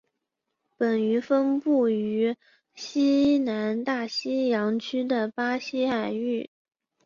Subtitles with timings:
[0.77, 2.35] 本鱼分布于
[2.73, 6.49] 西南大西洋区的巴西海域。